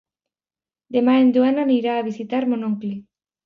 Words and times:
Demà 0.97 1.19
en 1.25 1.31
Joan 1.37 1.67
anirà 1.67 2.01
a 2.01 2.09
visitar 2.11 2.43
mon 2.51 2.69
oncle. 2.73 2.95